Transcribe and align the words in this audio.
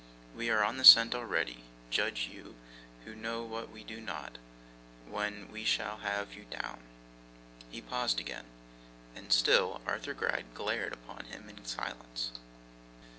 We 0.35 0.49
are 0.49 0.63
on 0.63 0.77
the 0.77 0.83
scent 0.83 1.13
already; 1.13 1.63
judge 1.91 2.27
you, 2.33 2.55
who 3.05 3.13
know 3.13 3.43
what 3.43 3.69
we 3.69 3.83
do 3.83 4.01
not, 4.01 4.39
when 5.07 5.47
we 5.51 5.63
shall 5.63 5.97
have 5.97 6.33
you 6.33 6.45
down!' 6.45 6.81
He 7.69 7.81
paused 7.81 8.19
again, 8.19 8.45
and 9.15 9.31
still 9.31 9.79
Arthur 9.85 10.15
Gride 10.15 10.55
glared 10.55 10.93
upon 10.93 11.25
him 11.25 11.47
in 11.49 11.63
silence. 11.65 12.31